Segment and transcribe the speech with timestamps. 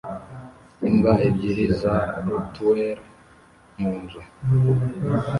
[0.87, 1.93] Imbwa ebyiri za
[2.25, 2.99] rottweiler
[3.79, 4.21] mu nzu